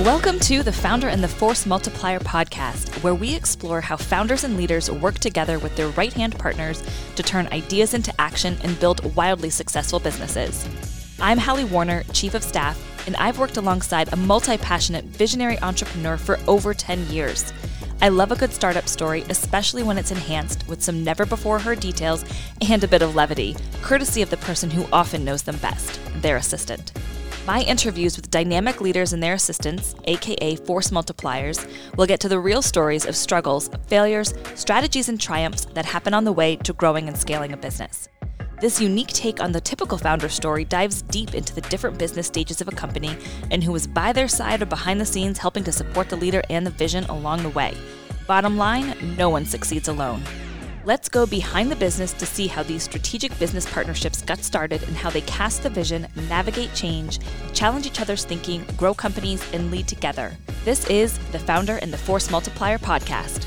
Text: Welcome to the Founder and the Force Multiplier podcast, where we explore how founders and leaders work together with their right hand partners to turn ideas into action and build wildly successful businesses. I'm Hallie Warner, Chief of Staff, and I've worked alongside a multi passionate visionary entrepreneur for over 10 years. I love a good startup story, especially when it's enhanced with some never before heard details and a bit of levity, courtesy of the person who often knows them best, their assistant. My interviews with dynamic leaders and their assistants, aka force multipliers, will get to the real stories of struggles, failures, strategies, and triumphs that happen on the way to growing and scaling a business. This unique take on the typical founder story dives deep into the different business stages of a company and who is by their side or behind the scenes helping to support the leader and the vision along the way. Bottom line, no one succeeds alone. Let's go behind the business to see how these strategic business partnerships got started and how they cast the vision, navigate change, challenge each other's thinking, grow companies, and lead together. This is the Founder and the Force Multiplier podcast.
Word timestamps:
Welcome 0.00 0.40
to 0.40 0.64
the 0.64 0.72
Founder 0.72 1.06
and 1.06 1.22
the 1.22 1.28
Force 1.28 1.66
Multiplier 1.66 2.18
podcast, 2.18 3.00
where 3.04 3.14
we 3.14 3.32
explore 3.32 3.80
how 3.80 3.96
founders 3.96 4.42
and 4.42 4.56
leaders 4.56 4.90
work 4.90 5.20
together 5.20 5.60
with 5.60 5.76
their 5.76 5.86
right 5.90 6.12
hand 6.12 6.36
partners 6.36 6.82
to 7.14 7.22
turn 7.22 7.46
ideas 7.52 7.94
into 7.94 8.12
action 8.20 8.56
and 8.64 8.78
build 8.80 9.14
wildly 9.14 9.50
successful 9.50 10.00
businesses. 10.00 10.68
I'm 11.20 11.38
Hallie 11.38 11.64
Warner, 11.64 12.02
Chief 12.12 12.34
of 12.34 12.42
Staff, 12.42 13.06
and 13.06 13.14
I've 13.18 13.38
worked 13.38 13.56
alongside 13.56 14.12
a 14.12 14.16
multi 14.16 14.58
passionate 14.58 15.04
visionary 15.04 15.60
entrepreneur 15.60 16.16
for 16.16 16.40
over 16.48 16.74
10 16.74 17.06
years. 17.06 17.52
I 18.02 18.08
love 18.08 18.32
a 18.32 18.36
good 18.36 18.52
startup 18.52 18.88
story, 18.88 19.24
especially 19.28 19.84
when 19.84 19.96
it's 19.96 20.10
enhanced 20.10 20.66
with 20.66 20.82
some 20.82 21.04
never 21.04 21.24
before 21.24 21.60
heard 21.60 21.78
details 21.78 22.24
and 22.68 22.82
a 22.82 22.88
bit 22.88 23.02
of 23.02 23.14
levity, 23.14 23.54
courtesy 23.80 24.22
of 24.22 24.30
the 24.30 24.38
person 24.38 24.72
who 24.72 24.88
often 24.92 25.24
knows 25.24 25.44
them 25.44 25.56
best, 25.58 26.00
their 26.20 26.36
assistant. 26.36 26.90
My 27.46 27.60
interviews 27.60 28.16
with 28.16 28.30
dynamic 28.30 28.80
leaders 28.80 29.12
and 29.12 29.22
their 29.22 29.34
assistants, 29.34 29.94
aka 30.04 30.56
force 30.56 30.88
multipliers, 30.88 31.68
will 31.94 32.06
get 32.06 32.18
to 32.20 32.28
the 32.30 32.38
real 32.38 32.62
stories 32.62 33.04
of 33.04 33.14
struggles, 33.14 33.68
failures, 33.86 34.32
strategies, 34.54 35.10
and 35.10 35.20
triumphs 35.20 35.66
that 35.74 35.84
happen 35.84 36.14
on 36.14 36.24
the 36.24 36.32
way 36.32 36.56
to 36.56 36.72
growing 36.72 37.06
and 37.06 37.18
scaling 37.18 37.52
a 37.52 37.56
business. 37.58 38.08
This 38.62 38.80
unique 38.80 39.08
take 39.08 39.42
on 39.42 39.52
the 39.52 39.60
typical 39.60 39.98
founder 39.98 40.30
story 40.30 40.64
dives 40.64 41.02
deep 41.02 41.34
into 41.34 41.54
the 41.54 41.60
different 41.60 41.98
business 41.98 42.28
stages 42.28 42.62
of 42.62 42.68
a 42.68 42.72
company 42.72 43.14
and 43.50 43.62
who 43.62 43.74
is 43.74 43.86
by 43.86 44.10
their 44.14 44.28
side 44.28 44.62
or 44.62 44.66
behind 44.66 44.98
the 44.98 45.04
scenes 45.04 45.36
helping 45.36 45.64
to 45.64 45.72
support 45.72 46.08
the 46.08 46.16
leader 46.16 46.42
and 46.48 46.66
the 46.66 46.70
vision 46.70 47.04
along 47.04 47.42
the 47.42 47.50
way. 47.50 47.76
Bottom 48.26 48.56
line, 48.56 48.96
no 49.18 49.28
one 49.28 49.44
succeeds 49.44 49.88
alone. 49.88 50.22
Let's 50.86 51.08
go 51.08 51.24
behind 51.24 51.70
the 51.72 51.76
business 51.76 52.12
to 52.12 52.26
see 52.26 52.46
how 52.46 52.62
these 52.62 52.82
strategic 52.82 53.38
business 53.38 53.64
partnerships 53.64 54.20
got 54.20 54.40
started 54.40 54.82
and 54.82 54.94
how 54.94 55.08
they 55.08 55.22
cast 55.22 55.62
the 55.62 55.70
vision, 55.70 56.06
navigate 56.28 56.74
change, 56.74 57.20
challenge 57.54 57.86
each 57.86 58.02
other's 58.02 58.26
thinking, 58.26 58.66
grow 58.76 58.92
companies, 58.92 59.42
and 59.54 59.70
lead 59.70 59.88
together. 59.88 60.36
This 60.66 60.86
is 60.90 61.16
the 61.32 61.38
Founder 61.38 61.76
and 61.76 61.90
the 61.90 61.96
Force 61.96 62.30
Multiplier 62.30 62.76
podcast. 62.76 63.46